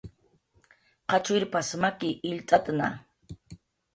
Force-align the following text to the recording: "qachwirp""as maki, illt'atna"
"qachwirp""as 1.09 1.69
maki, 1.81 2.09
illt'atna" 2.29 2.87